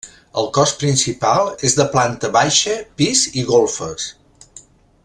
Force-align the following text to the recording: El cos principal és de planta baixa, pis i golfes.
El 0.43 0.47
cos 0.57 0.71
principal 0.83 1.51
és 1.69 1.77
de 1.81 1.85
planta 1.97 2.33
baixa, 2.39 2.81
pis 3.03 3.23
i 3.43 3.45
golfes. 3.55 4.11